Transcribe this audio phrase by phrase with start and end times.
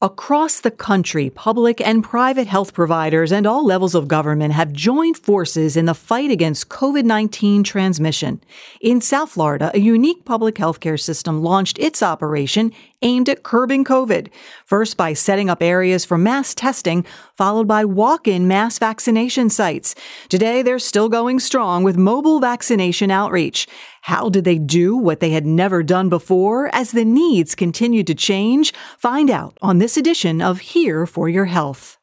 [0.00, 5.18] Across the country, public and private health providers and all levels of government have joined
[5.18, 8.40] forces in the fight against COVID 19 transmission.
[8.80, 12.72] In South Florida, a unique public healthcare system launched its operation
[13.02, 14.28] aimed at curbing COVID,
[14.64, 17.04] first by setting up areas for mass testing,
[17.36, 19.94] followed by walk in mass vaccination sites.
[20.28, 23.66] Today, they're still going strong with mobile vaccination outreach.
[24.02, 28.14] How did they do what they had never done before as the needs continued to
[28.14, 28.72] change?
[28.98, 31.98] Find out on this edition of Here for Your Health.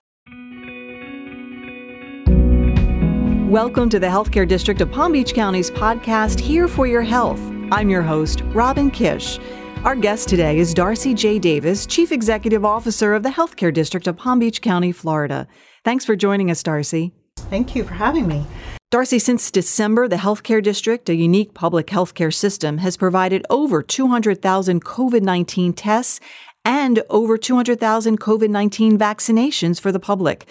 [3.49, 7.39] Welcome to the Healthcare District of Palm Beach County's podcast, Here for Your Health.
[7.71, 9.39] I'm your host, Robin Kish.
[9.85, 11.37] Our guest today is Darcy J.
[11.37, 15.47] Davis, Chief Executive Officer of the Healthcare District of Palm Beach County, Florida.
[15.83, 17.13] Thanks for joining us, Darcy.
[17.37, 18.47] Thank you for having me.
[18.89, 24.83] Darcy, since December, the Healthcare District, a unique public healthcare system, has provided over 200,000
[24.83, 26.19] COVID 19 tests
[26.65, 30.47] and over 200,000 COVID 19 vaccinations for the public.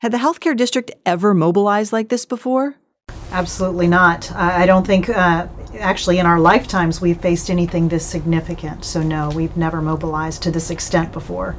[0.00, 2.76] Had the Healthcare District ever mobilized like this before?
[3.32, 4.32] Absolutely not.
[4.32, 5.46] I don't think, uh,
[5.78, 8.84] actually, in our lifetimes, we've faced anything this significant.
[8.84, 11.56] So, no, we've never mobilized to this extent before.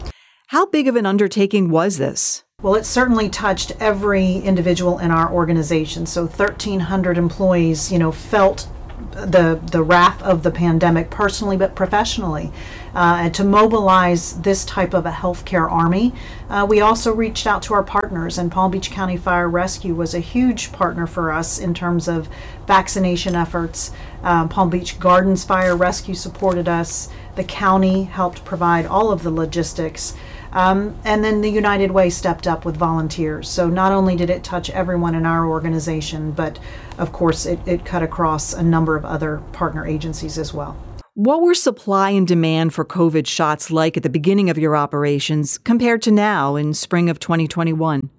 [0.47, 2.43] How big of an undertaking was this?
[2.61, 6.05] Well, it certainly touched every individual in our organization.
[6.05, 8.67] So 1,300 employees, you know, felt
[9.11, 12.51] the the wrath of the pandemic personally, but professionally.
[12.95, 16.11] Uh, and to mobilize this type of a healthcare army,
[16.49, 20.15] uh, we also reached out to our partners, and Palm Beach County Fire Rescue was
[20.15, 22.27] a huge partner for us in terms of
[22.65, 23.91] vaccination efforts.
[24.23, 27.09] Um, Palm Beach Gardens Fire Rescue supported us.
[27.35, 30.15] The county helped provide all of the logistics.
[30.51, 33.49] Um, and then the United Way stepped up with volunteers.
[33.49, 36.59] So not only did it touch everyone in our organization, but
[36.97, 40.75] of course it, it cut across a number of other partner agencies as well.
[41.13, 45.57] What were supply and demand for COVID shots like at the beginning of your operations
[45.57, 48.09] compared to now in spring of 2021?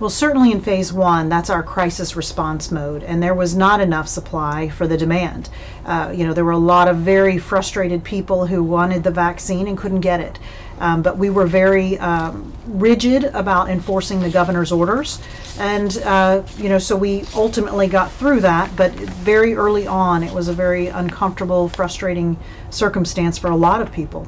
[0.00, 4.08] Well, certainly in phase one, that's our crisis response mode, and there was not enough
[4.08, 5.50] supply for the demand.
[5.84, 9.68] Uh, you know, there were a lot of very frustrated people who wanted the vaccine
[9.68, 10.38] and couldn't get it.
[10.78, 15.20] Um, but we were very um, rigid about enforcing the governor's orders.
[15.58, 18.74] And, uh, you know, so we ultimately got through that.
[18.76, 22.38] But very early on, it was a very uncomfortable, frustrating
[22.70, 24.26] circumstance for a lot of people.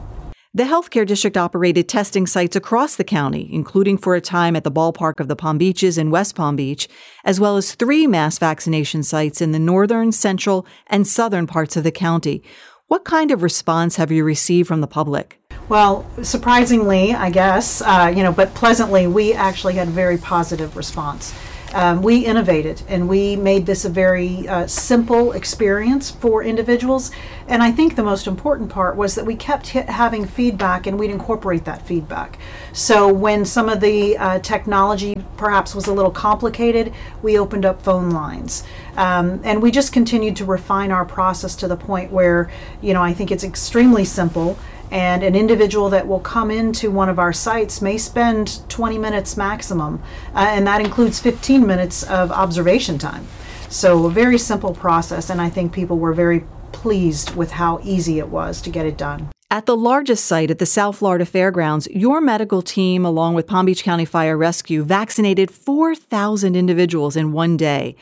[0.55, 4.71] The healthcare district operated testing sites across the county, including for a time at the
[4.71, 6.91] ballpark of the Palm Beaches in West Palm Beach,
[7.25, 11.85] as well as three mass vaccination sites in the northern, central, and southern parts of
[11.85, 12.43] the county.
[12.89, 15.41] What kind of response have you received from the public?
[15.71, 20.77] Well, surprisingly, I guess, uh, you know, but pleasantly, we actually had a very positive
[20.77, 21.33] response.
[21.75, 27.11] Um, we innovated and we made this a very uh, simple experience for individuals.
[27.49, 31.11] And I think the most important part was that we kept having feedback and we'd
[31.11, 32.39] incorporate that feedback.
[32.73, 37.83] So when some of the uh, technology perhaps was a little complicated, we opened up
[37.83, 38.65] phone lines.
[38.97, 42.51] Um, and we just continued to refine our process to the point where,
[42.83, 44.59] you know, I think it's extremely simple
[44.93, 49.39] and an individual that will come into one of our sites may spend 20 minutes
[49.39, 50.03] maximum,
[50.35, 53.27] uh, and that includes 15 minutes of observation time.
[53.71, 58.19] So, a very simple process, and I think people were very pleased with how easy
[58.19, 59.31] it was to get it done.
[59.51, 63.67] At the largest site at the South Florida Fairgrounds, your medical team, along with Palm
[63.67, 67.97] Beach County Fire Rescue, vaccinated 4,000 individuals in one day.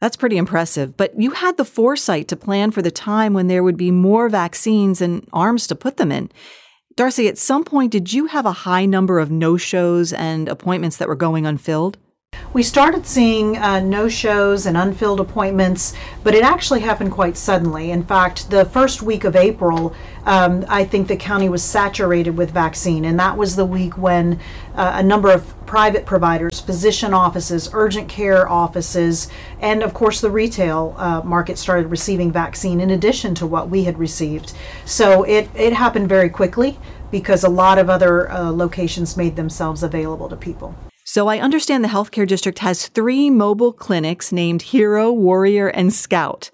[0.00, 0.96] That's pretty impressive.
[0.96, 4.28] But you had the foresight to plan for the time when there would be more
[4.28, 6.30] vaccines and arms to put them in.
[6.94, 10.96] Darcy, at some point, did you have a high number of no shows and appointments
[10.96, 11.96] that were going unfilled?
[12.52, 15.94] We started seeing uh, no shows and unfilled appointments,
[16.24, 17.90] but it actually happened quite suddenly.
[17.90, 19.94] In fact, the first week of April,
[20.24, 24.40] um, I think the county was saturated with vaccine, and that was the week when
[24.74, 29.28] uh, a number of private providers, physician offices, urgent care offices,
[29.60, 33.84] and of course the retail uh, market started receiving vaccine in addition to what we
[33.84, 34.52] had received.
[34.84, 36.78] So it, it happened very quickly
[37.10, 40.74] because a lot of other uh, locations made themselves available to people.
[41.04, 46.50] So I understand the healthcare district has three mobile clinics named Hero, Warrior, and Scout.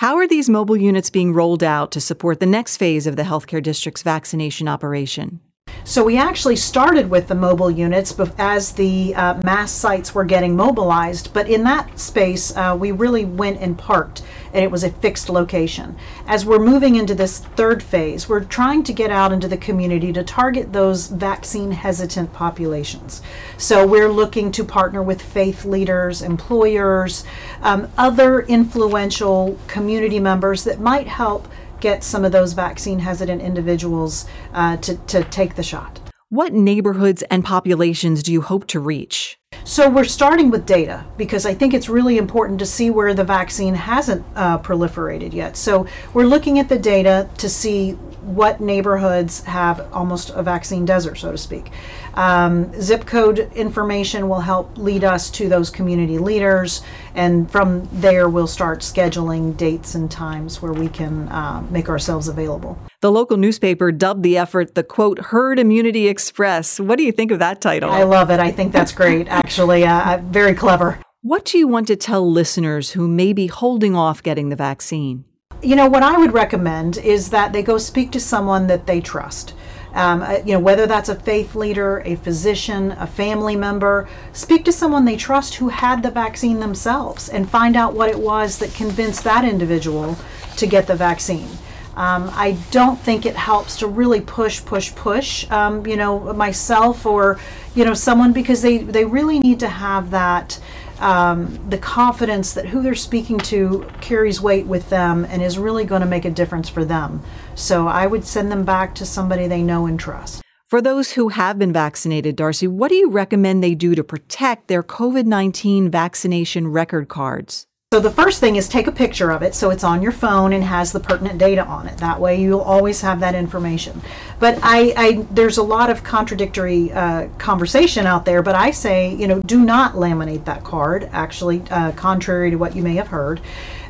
[0.00, 3.22] How are these mobile units being rolled out to support the next phase of the
[3.22, 5.40] healthcare district's vaccination operation?
[5.84, 10.56] So we actually started with the mobile units as the uh, mass sites were getting
[10.56, 14.90] mobilized, but in that space, uh, we really went and parked, and it was a
[14.90, 15.96] fixed location.
[16.26, 20.12] As we're moving into this third phase, we're trying to get out into the community
[20.12, 23.22] to target those vaccine hesitant populations.
[23.58, 27.24] So we're looking to partner with faith leaders, employers,
[27.62, 31.48] um, other influential community members that might help
[31.80, 36.00] get some of those vaccine hesitant individuals uh, to, to take the shot.
[36.28, 39.38] What neighborhoods and populations do you hope to reach?
[39.64, 43.24] So we're starting with data because I think it's really important to see where the
[43.24, 45.56] vaccine hasn't uh, proliferated yet.
[45.56, 47.92] So we're looking at the data to see
[48.22, 51.70] what neighborhoods have almost a vaccine desert, so to speak.
[52.14, 56.82] Um, zip code information will help lead us to those community leaders,
[57.14, 62.28] and from there we'll start scheduling dates and times where we can uh, make ourselves
[62.28, 62.78] available.
[63.00, 66.78] The local newspaper dubbed the effort the quote herd immunity express.
[66.80, 67.90] What do you think of that title?
[67.90, 68.40] I love it.
[68.40, 69.28] I think that's great.
[69.28, 71.00] Actually, uh, uh, very clever.
[71.22, 75.24] What do you want to tell listeners who may be holding off getting the vaccine?
[75.62, 79.02] You know, what I would recommend is that they go speak to someone that they
[79.02, 79.54] trust.
[79.92, 84.64] Um, uh, you know, whether that's a faith leader, a physician, a family member, speak
[84.66, 88.58] to someone they trust who had the vaccine themselves and find out what it was
[88.58, 90.16] that convinced that individual
[90.56, 91.48] to get the vaccine.
[91.96, 97.04] Um, I don't think it helps to really push, push, push, um, you know, myself
[97.04, 97.38] or,
[97.74, 100.58] you know, someone because they, they really need to have that
[101.00, 105.84] um, the confidence that who they're speaking to carries weight with them and is really
[105.84, 107.22] going to make a difference for them.
[107.54, 110.42] So I would send them back to somebody they know and trust.
[110.66, 114.68] For those who have been vaccinated, Darcy, what do you recommend they do to protect
[114.68, 117.66] their COVID 19 vaccination record cards?
[117.92, 120.52] So the first thing is take a picture of it so it's on your phone
[120.52, 121.98] and has the pertinent data on it.
[121.98, 124.00] That way you'll always have that information.
[124.38, 128.42] But I, I there's a lot of contradictory uh, conversation out there.
[128.42, 131.08] But I say you know do not laminate that card.
[131.10, 133.40] Actually, uh, contrary to what you may have heard,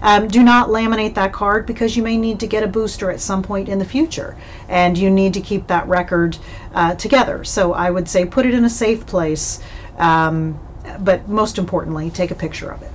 [0.00, 3.20] um, do not laminate that card because you may need to get a booster at
[3.20, 4.34] some point in the future,
[4.66, 6.38] and you need to keep that record
[6.72, 7.44] uh, together.
[7.44, 9.60] So I would say put it in a safe place.
[9.98, 10.58] Um,
[11.00, 12.90] but most importantly, take a picture of it.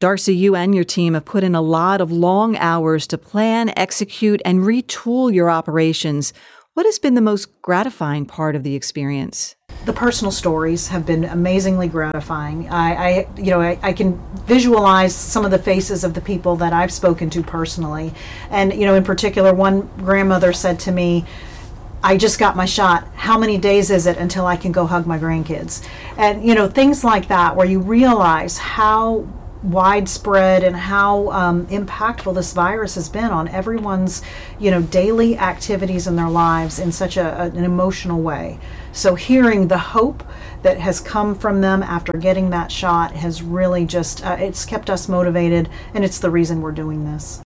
[0.00, 3.70] Darcy, you and your team have put in a lot of long hours to plan,
[3.76, 6.32] execute, and retool your operations.
[6.72, 9.56] What has been the most gratifying part of the experience?
[9.84, 12.66] The personal stories have been amazingly gratifying.
[12.70, 16.56] I, I you know, I, I, can visualize some of the faces of the people
[16.56, 18.14] that I've spoken to personally,
[18.48, 21.26] and you know, in particular, one grandmother said to me,
[22.02, 23.06] I just got my shot.
[23.14, 25.86] How many days is it until I can go hug my grandkids?
[26.16, 29.26] And you know, things like that where you realize how
[29.62, 34.22] widespread and how um, impactful this virus has been on everyone's
[34.58, 38.58] you know daily activities in their lives in such a, an emotional way.
[38.92, 40.24] So hearing the hope
[40.62, 44.90] that has come from them after getting that shot has really just uh, it's kept
[44.90, 47.42] us motivated and it's the reason we're doing this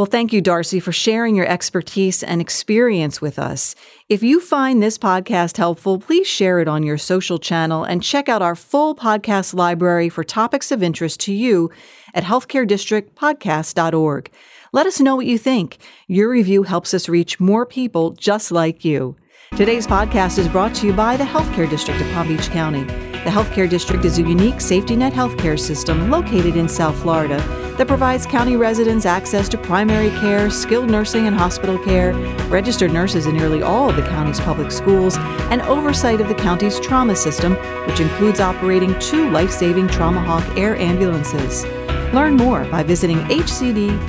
[0.00, 3.74] well, thank you, Darcy, for sharing your expertise and experience with us.
[4.08, 8.26] If you find this podcast helpful, please share it on your social channel and check
[8.26, 11.70] out our full podcast library for topics of interest to you
[12.14, 14.30] at healthcaredistrictpodcast.org.
[14.72, 15.76] Let us know what you think.
[16.06, 19.16] Your review helps us reach more people just like you.
[19.56, 22.84] Today's podcast is brought to you by the Healthcare District of Palm Beach County.
[22.84, 27.36] The Healthcare District is a unique safety net healthcare system located in South Florida
[27.76, 32.14] that provides county residents access to primary care, skilled nursing and hospital care,
[32.48, 35.18] registered nurses in nearly all of the county's public schools,
[35.50, 37.56] and oversight of the county's trauma system,
[37.86, 41.64] which includes operating two life saving Trauma Hawk air ambulances.
[42.14, 44.00] Learn more by visiting hcdpbc.org.